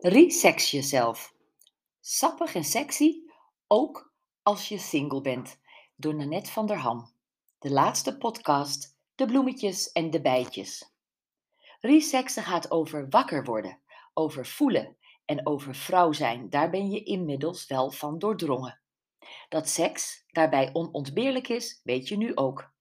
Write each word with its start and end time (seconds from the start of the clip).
Resex 0.00 0.70
jezelf. 0.70 1.34
Sappig 2.00 2.54
en 2.54 2.64
sexy, 2.64 3.22
ook 3.66 4.12
als 4.42 4.68
je 4.68 4.78
single 4.78 5.20
bent. 5.20 5.58
Door 5.94 6.14
Nanette 6.14 6.50
van 6.50 6.66
der 6.66 6.78
Ham. 6.78 7.12
De 7.58 7.70
laatste 7.70 8.16
podcast, 8.16 8.96
de 9.14 9.26
bloemetjes 9.26 9.92
en 9.92 10.10
de 10.10 10.20
bijtjes. 10.20 10.94
Resexen 11.80 12.42
gaat 12.42 12.70
over 12.70 13.08
wakker 13.08 13.44
worden, 13.44 13.80
over 14.14 14.46
voelen 14.46 14.96
en 15.24 15.46
over 15.46 15.74
vrouw 15.74 16.12
zijn. 16.12 16.50
Daar 16.50 16.70
ben 16.70 16.90
je 16.90 17.02
inmiddels 17.02 17.66
wel 17.66 17.90
van 17.90 18.18
doordrongen. 18.18 18.80
Dat 19.48 19.68
seks 19.68 20.24
daarbij 20.26 20.70
onontbeerlijk 20.72 21.48
is, 21.48 21.80
weet 21.84 22.08
je 22.08 22.16
nu 22.16 22.34
ook. 22.34 22.72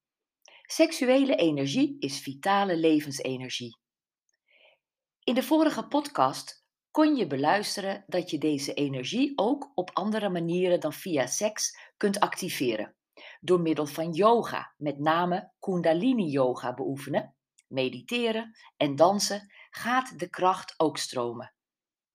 Seksuele 0.61 1.35
energie 1.35 1.95
is 1.99 2.19
vitale 2.19 2.77
levensenergie. 2.77 3.77
In 5.23 5.33
de 5.33 5.43
vorige 5.43 5.87
podcast 5.87 6.63
kon 6.95 7.15
je 7.15 7.27
beluisteren 7.27 8.03
dat 8.07 8.29
je 8.29 8.37
deze 8.37 8.73
energie 8.73 9.31
ook 9.35 9.71
op 9.73 9.89
andere 9.93 10.29
manieren 10.29 10.79
dan 10.79 10.93
via 10.93 11.27
seks 11.27 11.77
kunt 11.97 12.19
activeren. 12.19 12.95
Door 13.39 13.61
middel 13.61 13.85
van 13.85 14.11
yoga, 14.11 14.73
met 14.77 14.99
name 14.99 15.51
Kundalini 15.59 16.29
yoga 16.29 16.73
beoefenen, 16.73 17.35
mediteren 17.67 18.57
en 18.77 18.95
dansen, 18.95 19.53
gaat 19.69 20.19
de 20.19 20.29
kracht 20.29 20.73
ook 20.77 20.97
stromen. 20.97 21.53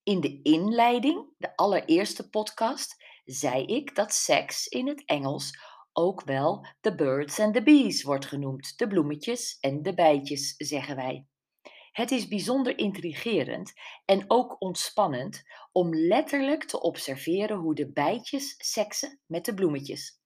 In 0.03 0.21
de 0.21 0.43
inleiding, 0.43 1.35
de 1.37 1.57
allereerste 1.57 2.29
podcast, 2.29 3.05
zei 3.25 3.65
ik 3.65 3.95
dat 3.95 4.13
seks 4.13 4.67
in 4.67 4.89
het 4.89 5.05
Engels 5.05 5.59
ook 5.93 6.25
wel 6.25 6.67
the 6.81 6.95
birds 6.95 7.41
and 7.41 7.55
the 7.55 7.63
bees 7.63 8.03
wordt 8.03 8.27
genoemd. 8.27 8.79
De 8.79 8.87
bloemetjes 8.87 9.59
en 9.61 9.83
de 9.83 9.95
bijtjes, 9.95 10.55
zeggen 10.57 10.97
wij. 10.97 11.27
Het 11.93 12.11
is 12.11 12.29
bijzonder 12.29 12.79
intrigerend 12.79 13.73
en 14.05 14.25
ook 14.29 14.61
ontspannend 14.61 15.43
om 15.73 15.95
letterlijk 15.95 16.65
te 16.65 16.81
observeren 16.81 17.57
hoe 17.57 17.75
de 17.75 17.93
bijtjes 17.93 18.55
seksen 18.59 19.21
met 19.27 19.45
de 19.45 19.55
bloemetjes. 19.55 20.19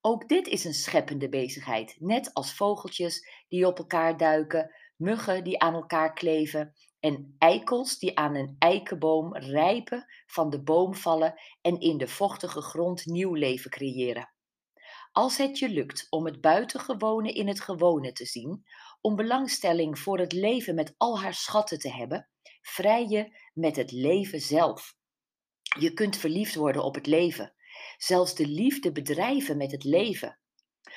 Ook 0.00 0.28
dit 0.28 0.46
is 0.46 0.64
een 0.64 0.74
scheppende 0.74 1.28
bezigheid, 1.28 1.96
net 1.98 2.34
als 2.34 2.54
vogeltjes 2.54 3.44
die 3.48 3.66
op 3.66 3.78
elkaar 3.78 4.16
duiken, 4.16 4.74
muggen 4.96 5.44
die 5.44 5.58
aan 5.60 5.74
elkaar 5.74 6.12
kleven 6.12 6.74
en 7.00 7.34
eikels 7.38 7.98
die 7.98 8.18
aan 8.18 8.34
een 8.34 8.56
eikenboom 8.58 9.36
rijpen, 9.36 10.06
van 10.26 10.50
de 10.50 10.62
boom 10.62 10.94
vallen 10.94 11.34
en 11.60 11.80
in 11.80 11.98
de 11.98 12.08
vochtige 12.08 12.60
grond 12.60 13.06
nieuw 13.06 13.34
leven 13.34 13.70
creëren. 13.70 14.35
Als 15.16 15.36
het 15.36 15.58
je 15.58 15.68
lukt 15.68 16.06
om 16.10 16.24
het 16.24 16.40
buitengewone 16.40 17.32
in 17.32 17.48
het 17.48 17.60
gewone 17.60 18.12
te 18.12 18.24
zien, 18.24 18.66
om 19.00 19.16
belangstelling 19.16 19.98
voor 19.98 20.18
het 20.18 20.32
leven 20.32 20.74
met 20.74 20.94
al 20.96 21.20
haar 21.20 21.34
schatten 21.34 21.78
te 21.78 21.90
hebben, 21.90 22.28
vrij 22.62 23.06
je 23.06 23.38
met 23.54 23.76
het 23.76 23.92
leven 23.92 24.40
zelf. 24.40 24.96
Je 25.78 25.92
kunt 25.92 26.16
verliefd 26.16 26.54
worden 26.54 26.84
op 26.84 26.94
het 26.94 27.06
leven, 27.06 27.54
zelfs 27.96 28.34
de 28.34 28.46
liefde 28.46 28.92
bedrijven 28.92 29.56
met 29.56 29.70
het 29.70 29.84
leven. 29.84 30.38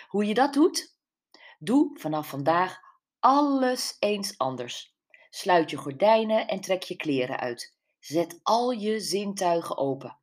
Hoe 0.07 0.25
je 0.25 0.33
dat 0.33 0.53
doet? 0.53 0.97
Doe 1.59 1.99
vanaf 1.99 2.29
vandaag 2.29 2.79
alles 3.19 3.95
eens 3.99 4.37
anders. 4.37 4.95
Sluit 5.29 5.69
je 5.69 5.77
gordijnen 5.77 6.47
en 6.47 6.61
trek 6.61 6.83
je 6.83 6.95
kleren 6.95 7.39
uit. 7.39 7.75
Zet 7.99 8.39
al 8.43 8.71
je 8.71 8.99
zintuigen 8.99 9.77
open. 9.77 10.18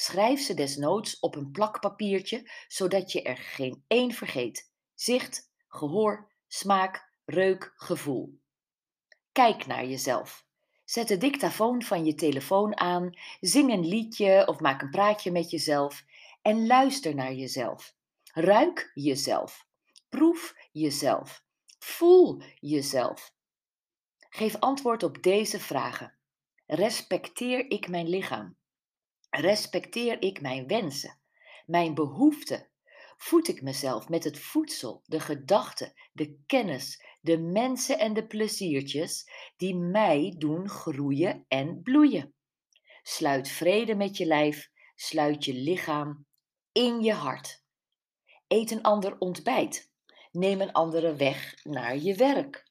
Schrijf 0.00 0.40
ze 0.40 0.54
desnoods 0.54 1.18
op 1.18 1.34
een 1.34 1.50
plakpapiertje, 1.50 2.50
zodat 2.68 3.12
je 3.12 3.22
er 3.22 3.36
geen 3.36 3.84
één 3.86 4.12
vergeet. 4.12 4.72
Zicht, 4.94 5.50
gehoor, 5.68 6.32
smaak, 6.46 7.12
reuk, 7.24 7.72
gevoel. 7.76 8.40
Kijk 9.32 9.66
naar 9.66 9.86
jezelf. 9.86 10.46
Zet 10.84 11.08
de 11.08 11.16
dictafoon 11.16 11.82
van 11.82 12.04
je 12.04 12.14
telefoon 12.14 12.76
aan, 12.76 13.12
zing 13.40 13.72
een 13.72 13.86
liedje 13.86 14.46
of 14.46 14.60
maak 14.60 14.82
een 14.82 14.90
praatje 14.90 15.30
met 15.30 15.50
jezelf 15.50 16.04
en 16.42 16.66
luister 16.66 17.14
naar 17.14 17.32
jezelf. 17.32 17.94
Ruik 18.32 18.90
jezelf. 18.94 19.66
Proef 20.08 20.54
jezelf. 20.72 21.44
Voel 21.78 22.42
jezelf. 22.54 23.34
Geef 24.28 24.56
antwoord 24.56 25.02
op 25.02 25.22
deze 25.22 25.60
vragen. 25.60 26.18
Respecteer 26.66 27.70
ik 27.70 27.88
mijn 27.88 28.08
lichaam? 28.08 28.56
Respecteer 29.30 30.22
ik 30.22 30.40
mijn 30.40 30.66
wensen, 30.66 31.20
mijn 31.66 31.94
behoeften? 31.94 32.68
Voed 33.16 33.48
ik 33.48 33.62
mezelf 33.62 34.08
met 34.08 34.24
het 34.24 34.38
voedsel, 34.38 35.02
de 35.04 35.20
gedachten, 35.20 35.92
de 36.12 36.38
kennis, 36.46 37.04
de 37.20 37.38
mensen 37.38 37.98
en 37.98 38.14
de 38.14 38.26
pleziertjes 38.26 39.30
die 39.56 39.76
mij 39.76 40.34
doen 40.38 40.68
groeien 40.68 41.44
en 41.48 41.82
bloeien? 41.82 42.34
Sluit 43.02 43.48
vrede 43.48 43.94
met 43.94 44.16
je 44.16 44.26
lijf, 44.26 44.70
sluit 44.94 45.44
je 45.44 45.54
lichaam 45.54 46.26
in 46.72 47.00
je 47.00 47.12
hart. 47.12 47.62
Eet 48.48 48.70
een 48.70 48.82
ander 48.82 49.18
ontbijt. 49.18 49.90
Neem 50.32 50.60
een 50.60 50.72
andere 50.72 51.14
weg 51.14 51.64
naar 51.64 51.96
je 51.96 52.14
werk. 52.14 52.70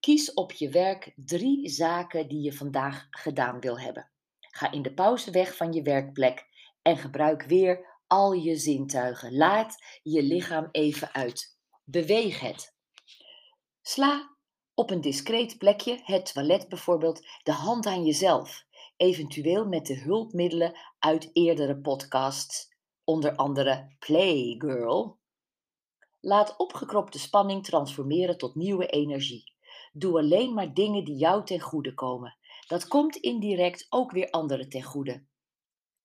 Kies 0.00 0.34
op 0.34 0.52
je 0.52 0.68
werk 0.70 1.12
drie 1.16 1.68
zaken 1.68 2.28
die 2.28 2.42
je 2.42 2.52
vandaag 2.52 3.06
gedaan 3.10 3.60
wil 3.60 3.80
hebben. 3.80 4.10
Ga 4.50 4.72
in 4.72 4.82
de 4.82 4.94
pauze 4.94 5.30
weg 5.30 5.56
van 5.56 5.72
je 5.72 5.82
werkplek 5.82 6.46
en 6.82 6.96
gebruik 6.96 7.42
weer 7.42 8.00
al 8.06 8.32
je 8.32 8.56
zintuigen. 8.56 9.36
Laat 9.36 9.76
je 10.02 10.22
lichaam 10.22 10.68
even 10.70 11.12
uit. 11.12 11.56
Beweeg 11.84 12.40
het. 12.40 12.76
Sla 13.82 14.36
op 14.74 14.90
een 14.90 15.00
discreet 15.00 15.58
plekje, 15.58 16.00
het 16.02 16.32
toilet 16.32 16.68
bijvoorbeeld, 16.68 17.26
de 17.42 17.52
hand 17.52 17.86
aan 17.86 18.04
jezelf. 18.04 18.64
Eventueel 18.96 19.66
met 19.66 19.86
de 19.86 19.98
hulpmiddelen 19.98 20.78
uit 20.98 21.30
eerdere 21.32 21.80
podcasts, 21.80 22.74
onder 23.04 23.36
andere 23.36 23.94
Playgirl. 23.98 25.18
Laat 26.20 26.56
opgekropte 26.56 27.18
spanning 27.18 27.64
transformeren 27.64 28.38
tot 28.38 28.54
nieuwe 28.54 28.86
energie. 28.86 29.52
Doe 29.92 30.18
alleen 30.18 30.54
maar 30.54 30.74
dingen 30.74 31.04
die 31.04 31.16
jou 31.16 31.44
ten 31.44 31.60
goede 31.60 31.94
komen. 31.94 32.37
Dat 32.68 32.88
komt 32.88 33.16
indirect 33.16 33.86
ook 33.88 34.10
weer 34.10 34.30
anderen 34.30 34.68
ten 34.68 34.82
goede. 34.82 35.24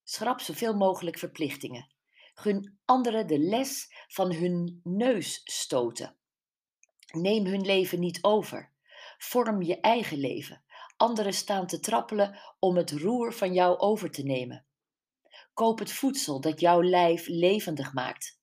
Schrap 0.04 0.40
zoveel 0.40 0.76
mogelijk 0.76 1.18
verplichtingen. 1.18 1.92
Gun 2.34 2.80
anderen 2.86 3.28
de 3.28 3.40
les 3.40 3.94
van 4.08 4.34
hun 4.34 4.80
neus 4.84 5.42
stoten. 5.44 6.18
Neem 7.12 7.46
hun 7.46 7.62
leven 7.62 8.00
niet 8.00 8.24
over. 8.24 8.72
Vorm 9.18 9.62
je 9.62 9.80
eigen 9.80 10.18
leven. 10.18 10.64
Anderen 10.98 11.34
staan 11.34 11.68
te 11.68 11.80
trappelen 11.80 12.40
om 12.60 12.78
het 12.78 12.92
roer 12.92 13.34
van 13.34 13.54
jou 13.54 13.78
over 13.78 14.12
te 14.12 14.24
nemen. 14.24 14.66
Koop 15.54 15.80
het 15.80 15.92
voedsel 15.92 16.42
dat 16.42 16.60
jouw 16.60 16.84
lijf 16.84 17.28
levendig 17.28 17.94
maakt. 17.94 18.40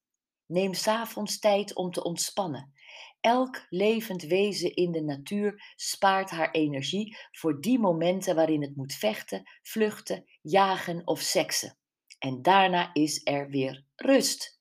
Neem 0.46 0.74
s'avonds 0.74 1.38
tijd 1.38 1.74
om 1.74 1.90
te 1.90 2.04
ontspannen 2.04 2.72
Elk 3.20 3.66
levend 3.68 4.22
wezen 4.22 4.74
in 4.74 4.92
de 4.92 5.02
natuur 5.02 5.72
spaart 5.76 6.30
haar 6.30 6.50
energie 6.50 7.16
voor 7.30 7.60
die 7.60 7.78
momenten 7.78 8.34
waarin 8.34 8.62
het 8.62 8.76
moet 8.76 8.92
vechten, 8.94 9.42
vluchten, 9.62 10.24
jagen 10.42 11.06
of 11.06 11.20
seksen. 11.20 11.78
En 12.18 12.42
daarna 12.42 12.90
is 12.92 13.20
er 13.24 13.50
weer 13.50 13.84
rust. 13.96 14.60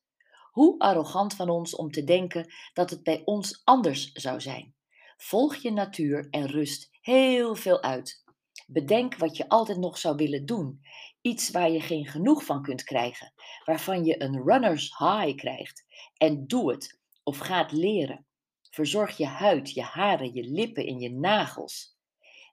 Hoe 0.51 0.79
arrogant 0.79 1.33
van 1.33 1.49
ons 1.49 1.75
om 1.75 1.91
te 1.91 2.03
denken 2.03 2.53
dat 2.73 2.89
het 2.89 3.03
bij 3.03 3.21
ons 3.25 3.61
anders 3.63 4.11
zou 4.11 4.41
zijn. 4.41 4.75
Volg 5.17 5.55
je 5.55 5.71
natuur 5.71 6.27
en 6.29 6.47
rust 6.47 6.89
heel 7.01 7.55
veel 7.55 7.81
uit. 7.81 8.23
Bedenk 8.67 9.15
wat 9.15 9.37
je 9.37 9.49
altijd 9.49 9.77
nog 9.77 9.97
zou 9.97 10.15
willen 10.15 10.45
doen. 10.45 10.81
Iets 11.21 11.51
waar 11.51 11.69
je 11.71 11.81
geen 11.81 12.07
genoeg 12.07 12.43
van 12.45 12.61
kunt 12.61 12.83
krijgen, 12.83 13.33
waarvan 13.65 14.05
je 14.05 14.23
een 14.23 14.43
runner's 14.43 14.97
high 14.97 15.35
krijgt. 15.35 15.85
En 16.17 16.47
doe 16.47 16.71
het 16.71 16.99
of 17.23 17.37
ga 17.37 17.61
het 17.61 17.71
leren. 17.71 18.27
Verzorg 18.69 19.17
je 19.17 19.25
huid, 19.25 19.71
je 19.71 19.81
haren, 19.81 20.33
je 20.33 20.43
lippen 20.43 20.85
en 20.85 20.99
je 20.99 21.11
nagels. 21.11 21.97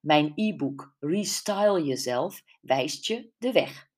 Mijn 0.00 0.32
e-book 0.34 0.96
Restyle 0.98 1.84
Jezelf 1.84 2.42
wijst 2.60 3.06
je 3.06 3.30
de 3.38 3.52
weg. 3.52 3.88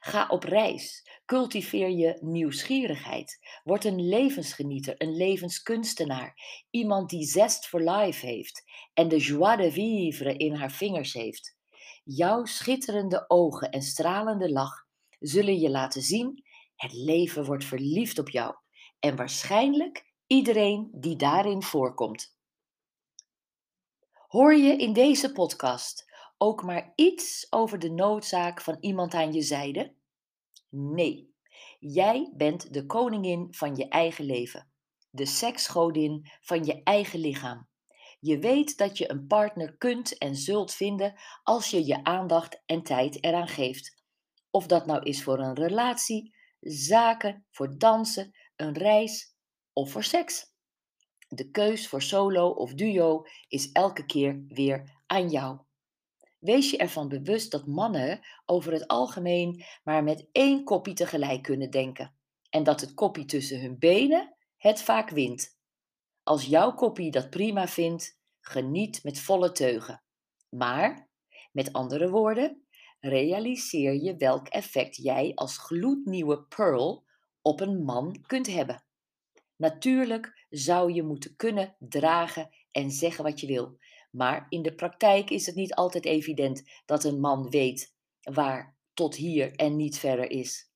Ga 0.00 0.26
op 0.28 0.44
reis. 0.44 1.08
Cultiveer 1.24 1.90
je 1.90 2.18
nieuwsgierigheid. 2.20 3.38
Word 3.64 3.84
een 3.84 4.08
levensgenieter, 4.08 4.94
een 4.98 5.16
levenskunstenaar. 5.16 6.34
Iemand 6.70 7.10
die 7.10 7.24
zest 7.24 7.68
voor 7.68 7.90
life 7.90 8.26
heeft 8.26 8.62
en 8.94 9.08
de 9.08 9.18
joie 9.18 9.56
de 9.56 9.72
vivre 9.72 10.36
in 10.36 10.54
haar 10.54 10.72
vingers 10.72 11.12
heeft. 11.12 11.56
Jouw 12.04 12.44
schitterende 12.44 13.24
ogen 13.28 13.70
en 13.70 13.82
stralende 13.82 14.52
lach 14.52 14.86
zullen 15.18 15.58
je 15.58 15.70
laten 15.70 16.02
zien: 16.02 16.44
het 16.76 16.92
leven 16.92 17.44
wordt 17.44 17.64
verliefd 17.64 18.18
op 18.18 18.28
jou. 18.28 18.54
En 18.98 19.16
waarschijnlijk 19.16 20.07
iedereen 20.28 20.90
die 20.92 21.16
daarin 21.16 21.62
voorkomt. 21.62 22.36
Hoor 24.12 24.54
je 24.54 24.76
in 24.76 24.92
deze 24.92 25.32
podcast 25.32 26.12
ook 26.38 26.62
maar 26.62 26.92
iets 26.94 27.46
over 27.50 27.78
de 27.78 27.90
noodzaak 27.90 28.60
van 28.60 28.76
iemand 28.80 29.14
aan 29.14 29.32
je 29.32 29.42
zijde? 29.42 29.94
Nee, 30.68 31.34
jij 31.78 32.32
bent 32.36 32.74
de 32.74 32.86
koningin 32.86 33.46
van 33.50 33.76
je 33.76 33.88
eigen 33.88 34.24
leven, 34.24 34.70
de 35.10 35.26
seksgodin 35.26 36.30
van 36.40 36.64
je 36.64 36.82
eigen 36.82 37.18
lichaam. 37.18 37.68
Je 38.20 38.38
weet 38.38 38.76
dat 38.76 38.98
je 38.98 39.10
een 39.10 39.26
partner 39.26 39.76
kunt 39.76 40.18
en 40.18 40.36
zult 40.36 40.74
vinden 40.74 41.14
als 41.42 41.70
je 41.70 41.86
je 41.86 42.04
aandacht 42.04 42.62
en 42.66 42.82
tijd 42.82 43.24
eraan 43.24 43.48
geeft. 43.48 44.02
Of 44.50 44.66
dat 44.66 44.86
nou 44.86 45.02
is 45.02 45.22
voor 45.22 45.38
een 45.38 45.54
relatie, 45.54 46.34
zaken, 46.60 47.46
voor 47.50 47.78
dansen, 47.78 48.36
een 48.56 48.72
reis 48.72 49.36
of 49.78 49.90
voor 49.90 50.04
seks. 50.04 50.52
De 51.28 51.50
keus 51.50 51.88
voor 51.88 52.02
solo 52.02 52.48
of 52.48 52.74
duo 52.74 53.26
is 53.48 53.72
elke 53.72 54.06
keer 54.06 54.44
weer 54.48 55.02
aan 55.06 55.28
jou. 55.28 55.58
Wees 56.38 56.70
je 56.70 56.76
ervan 56.76 57.08
bewust 57.08 57.50
dat 57.50 57.66
mannen 57.66 58.20
over 58.46 58.72
het 58.72 58.86
algemeen 58.86 59.64
maar 59.84 60.04
met 60.04 60.28
één 60.32 60.64
koppie 60.64 60.94
tegelijk 60.94 61.42
kunnen 61.42 61.70
denken 61.70 62.14
en 62.50 62.62
dat 62.62 62.80
het 62.80 62.94
koppie 62.94 63.24
tussen 63.24 63.60
hun 63.60 63.78
benen 63.78 64.36
het 64.56 64.82
vaak 64.82 65.10
wint. 65.10 65.56
Als 66.22 66.44
jouw 66.44 66.74
koppie 66.74 67.10
dat 67.10 67.30
prima 67.30 67.68
vindt, 67.68 68.18
geniet 68.40 69.04
met 69.04 69.20
volle 69.20 69.52
teugen. 69.52 70.02
Maar, 70.48 71.08
met 71.52 71.72
andere 71.72 72.10
woorden, 72.10 72.66
realiseer 73.00 73.94
je 73.94 74.16
welk 74.16 74.48
effect 74.48 74.96
jij 74.96 75.32
als 75.34 75.58
gloednieuwe 75.58 76.42
Pearl 76.42 77.04
op 77.42 77.60
een 77.60 77.84
man 77.84 78.24
kunt 78.26 78.46
hebben. 78.46 78.86
Natuurlijk 79.58 80.46
zou 80.50 80.92
je 80.92 81.02
moeten 81.02 81.36
kunnen 81.36 81.76
dragen 81.78 82.48
en 82.70 82.90
zeggen 82.90 83.24
wat 83.24 83.40
je 83.40 83.46
wil, 83.46 83.78
maar 84.10 84.46
in 84.48 84.62
de 84.62 84.74
praktijk 84.74 85.30
is 85.30 85.46
het 85.46 85.54
niet 85.54 85.74
altijd 85.74 86.04
evident 86.04 86.62
dat 86.86 87.04
een 87.04 87.20
man 87.20 87.50
weet 87.50 87.94
waar 88.20 88.76
tot 88.94 89.14
hier 89.14 89.54
en 89.54 89.76
niet 89.76 89.98
verder 89.98 90.30
is. 90.30 90.70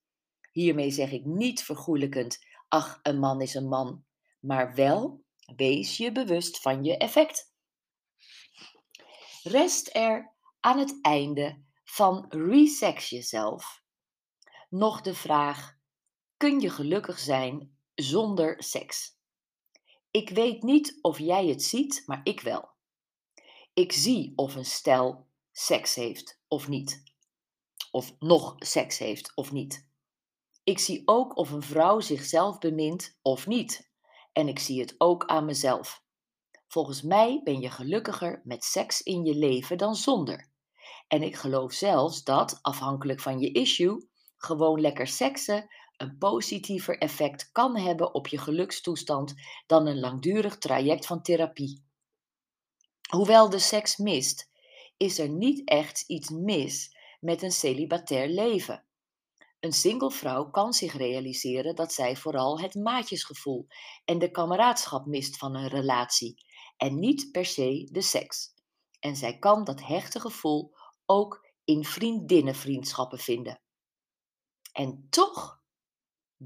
Hiermee 0.52 0.90
zeg 0.90 1.12
ik 1.12 1.25
niet 1.25 1.62
vergoelijkend, 1.62 2.38
ach, 2.69 3.00
een 3.02 3.19
man 3.19 3.40
is 3.40 3.55
een 3.55 3.69
man, 3.69 4.05
maar 4.40 4.75
wel 4.75 5.25
wees 5.56 5.96
je 5.96 6.12
bewust 6.12 6.61
van 6.61 6.85
je 6.85 6.96
effect. 6.96 7.52
Rest 9.43 9.96
er 9.96 10.32
aan 10.61 10.78
het 10.78 10.99
einde 11.02 11.62
van 11.85 12.26
Resex 12.28 13.08
jezelf 13.08 13.82
nog 14.69 15.00
de 15.00 15.14
vraag: 15.14 15.76
kun 16.37 16.61
je 16.61 16.70
gelukkig 16.70 17.19
zijn 17.19 17.76
zonder 17.94 18.62
seks? 18.62 19.21
Ik 20.11 20.31
weet 20.31 20.62
niet 20.62 20.99
of 21.00 21.19
jij 21.19 21.47
het 21.47 21.62
ziet, 21.62 22.03
maar 22.06 22.21
ik 22.25 22.41
wel. 22.41 22.69
Ik 23.75 23.93
zie 23.93 24.33
of 24.37 24.55
een 24.55 24.65
stel 24.65 25.27
seks 25.53 25.94
heeft 25.94 26.41
of 26.49 26.69
niet. 26.69 27.03
Of 27.91 28.15
nog 28.19 28.55
seks 28.59 28.99
heeft 28.99 29.33
of 29.35 29.53
niet. 29.53 29.89
Ik 30.65 30.79
zie 30.79 31.03
ook 31.05 31.37
of 31.37 31.50
een 31.50 31.62
vrouw 31.62 32.00
zichzelf 32.00 32.59
bemint 32.59 33.19
of 33.23 33.47
niet. 33.47 33.91
En 34.33 34.49
ik 34.49 34.59
zie 34.59 34.81
het 34.81 34.95
ook 34.99 35.27
aan 35.27 35.45
mezelf. 35.45 36.05
Volgens 36.69 37.03
mij 37.03 37.41
ben 37.45 37.61
je 37.61 37.71
gelukkiger 37.71 38.41
met 38.45 38.65
seks 38.65 39.03
in 39.03 39.25
je 39.25 39.35
leven 39.35 39.79
dan 39.79 39.95
zonder. 39.95 40.50
En 41.09 41.23
ik 41.23 41.37
geloof 41.37 41.73
zelfs 41.73 42.25
dat, 42.25 42.59
afhankelijk 42.62 43.21
van 43.21 43.38
je 43.38 43.53
issue, 43.53 44.09
gewoon 44.37 44.81
lekker 44.81 45.06
seksen 45.06 45.69
een 46.02 46.19
positiever 46.19 46.99
effect 46.99 47.52
kan 47.52 47.76
hebben 47.76 48.14
op 48.14 48.26
je 48.26 48.38
gelukstoestand 48.38 49.34
dan 49.66 49.87
een 49.87 50.00
langdurig 50.00 50.58
traject 50.58 51.06
van 51.06 51.22
therapie. 51.22 51.84
Hoewel 53.10 53.50
de 53.50 53.58
seks 53.58 53.96
mist, 53.96 54.50
is 54.96 55.19
er 55.19 55.28
niet 55.28 55.69
echt 55.69 56.00
iets 56.00 56.31
mis 56.31 56.96
met 57.20 57.43
een 57.43 57.52
celibatair 57.52 58.28
leven. 58.28 58.84
Een 59.60 59.72
single 59.72 60.10
vrouw 60.10 60.50
kan 60.50 60.72
zich 60.72 60.96
realiseren 60.96 61.75
dat 61.75 61.93
zij 61.93 62.16
vooral 62.16 62.60
het 62.60 62.75
maatjesgevoel 62.75 63.66
en 64.04 64.19
de 64.19 64.31
kameraadschap 64.31 65.06
mist 65.06 65.37
van 65.37 65.54
een 65.54 65.69
relatie 65.69 66.44
en 66.76 66.99
niet 66.99 67.31
per 67.32 67.44
se 67.44 67.88
de 67.90 68.00
seks. 68.00 68.54
En 69.00 69.16
zij 69.16 69.38
kan 69.38 69.64
dat 69.64 69.87
hechte 69.87 70.20
gevoel 70.20 70.75
ook 71.06 71.49
in 71.64 71.84
vriendinnenvriendschappen 71.84 73.19
vinden. 73.19 73.60
En 74.72 75.06
toch 75.10 75.62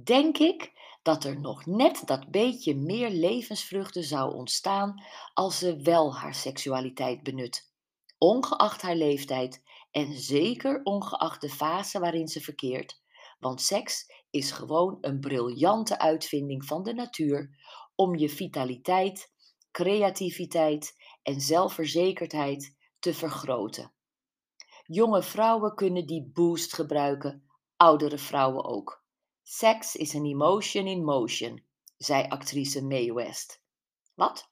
denk 0.05 0.39
ik 0.39 0.73
dat 1.03 1.25
er 1.25 1.41
nog 1.41 1.67
net 1.67 2.03
dat 2.05 2.31
beetje 2.31 2.77
meer 2.77 3.11
levensvruchten 3.11 4.05
zou 4.05 4.35
ontstaan 4.35 5.03
als 5.35 5.59
ze 5.59 5.77
wel 5.77 6.15
haar 6.15 6.35
seksualiteit 6.35 7.23
benut, 7.23 7.73
ongeacht 8.19 8.83
haar 8.83 8.97
leeftijd 8.97 9.63
en 9.91 10.13
zeker 10.13 10.81
ongeacht 10.83 11.41
de 11.41 11.49
fase 11.49 11.99
waarin 11.99 12.29
ze 12.29 12.41
verkeert. 12.41 13.01
Want 13.39 13.63
seks 13.63 14.13
is 14.31 14.51
gewoon 14.51 14.99
een 15.01 15.21
briljante 15.21 15.99
uitvinding 15.99 16.65
van 16.65 16.83
de 16.83 16.95
natuur 16.95 17.59
om 17.95 18.17
je 18.17 18.29
vitaliteit, 18.29 19.33
creativiteit 19.71 20.95
en 21.23 21.41
zelfverzekerdheid 21.41 22.77
te 22.99 23.15
vergroten. 23.15 23.93
Jonge 24.83 25.23
vrouwen 25.23 25.75
kunnen 25.75 26.07
die 26.07 26.31
boost 26.33 26.75
gebruiken, 26.75 27.49
oudere 27.77 28.19
vrouwen 28.19 28.65
ook. 28.65 29.06
Sex 29.49 29.95
is 29.97 30.15
an 30.15 30.25
emotion 30.25 30.87
in 30.87 31.05
motion, 31.05 31.63
zei 31.99 32.29
actrice 32.29 32.83
Mae 32.83 33.13
West. 33.13 33.61
Wat? 34.15 34.49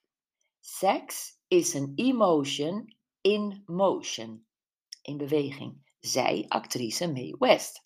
Sex 0.60 1.36
is 1.48 1.74
een 1.74 1.92
emotion 1.96 2.94
in 3.20 3.62
motion. 3.66 4.46
In 5.02 5.16
beweging, 5.16 5.82
zei 6.00 6.44
actrice 6.48 7.12
Mae 7.12 7.36
West. 7.38 7.82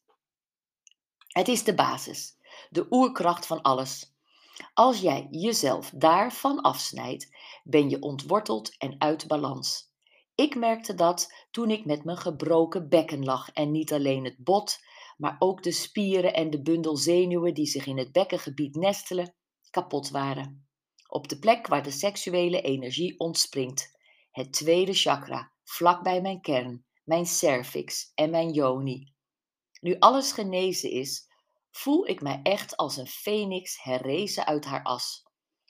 Het 1.28 1.48
is 1.48 1.64
de 1.64 1.74
basis, 1.74 2.36
de 2.70 2.86
oerkracht 2.90 3.46
van 3.46 3.62
alles. 3.62 4.14
Als 4.74 5.00
jij 5.00 5.26
jezelf 5.30 5.90
daarvan 5.90 6.60
afsnijdt, 6.60 7.36
ben 7.64 7.90
je 7.90 8.00
ontworteld 8.00 8.76
en 8.78 9.00
uit 9.00 9.26
balans. 9.26 9.92
Ik 10.34 10.54
merkte 10.54 10.94
dat 10.94 11.32
toen 11.50 11.70
ik 11.70 11.84
met 11.84 12.04
mijn 12.04 12.18
gebroken 12.18 12.88
bekken 12.88 13.24
lag 13.24 13.50
en 13.50 13.70
niet 13.70 13.92
alleen 13.92 14.24
het 14.24 14.38
bot, 14.38 14.78
maar 15.18 15.36
ook 15.38 15.62
de 15.62 15.72
spieren 15.72 16.34
en 16.34 16.50
de 16.50 16.62
bundel 16.62 16.96
zenuwen 16.96 17.54
die 17.54 17.66
zich 17.66 17.86
in 17.86 17.98
het 17.98 18.12
bekkengebied 18.12 18.74
nestelen, 18.74 19.34
kapot 19.70 20.10
waren. 20.10 20.68
Op 21.08 21.28
de 21.28 21.38
plek 21.38 21.66
waar 21.66 21.82
de 21.82 21.90
seksuele 21.90 22.60
energie 22.60 23.18
ontspringt, 23.18 23.98
het 24.30 24.52
tweede 24.52 24.94
chakra, 24.94 25.52
vlak 25.64 26.02
bij 26.02 26.20
mijn 26.20 26.40
kern, 26.40 26.84
mijn 27.04 27.26
cervix 27.26 28.12
en 28.14 28.30
mijn 28.30 28.50
yoni. 28.50 29.12
Nu 29.80 29.96
alles 29.98 30.32
genezen 30.32 30.90
is, 30.90 31.26
voel 31.70 32.06
ik 32.08 32.20
mij 32.20 32.40
echt 32.42 32.76
als 32.76 32.96
een 32.96 33.06
phoenix 33.06 33.82
herrezen 33.82 34.46
uit 34.46 34.64
haar 34.64 34.82
as. 34.82 35.26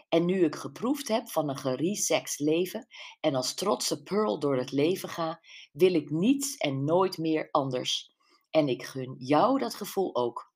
En 0.09 0.25
nu 0.25 0.45
ik 0.45 0.55
geproefd 0.55 1.09
heb 1.09 1.29
van 1.29 1.49
een 1.49 1.59
geresext 1.59 2.41
leven 2.41 2.87
en 3.21 3.35
als 3.35 3.55
trotse 3.55 4.03
Pearl 4.03 4.39
door 4.39 4.57
het 4.57 4.73
leven 4.73 5.09
ga, 5.09 5.41
wil 5.73 5.95
ik 5.95 6.11
niets 6.11 6.57
en 6.57 6.85
nooit 6.85 7.19
meer 7.19 7.49
anders. 7.51 8.17
En 8.59 8.69
ik 8.69 8.83
gun 8.83 9.15
jou 9.19 9.59
dat 9.59 9.75
gevoel 9.75 10.17
ook. 10.17 10.53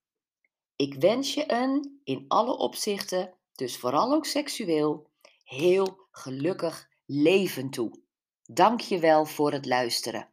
Ik 0.75 0.93
wens 0.93 1.33
je 1.33 1.51
een, 1.51 2.01
in 2.03 2.25
alle 2.27 2.57
opzichten, 2.57 3.33
dus 3.55 3.77
vooral 3.77 4.13
ook 4.13 4.25
seksueel, 4.25 5.07
heel 5.49 6.07
gelukkig 6.11 6.89
leven 7.05 7.69
toe. 7.69 8.01
Dank 8.43 8.79
je 8.79 8.99
wel 8.99 9.25
voor 9.25 9.51
het 9.51 9.65
luisteren. 9.65 10.29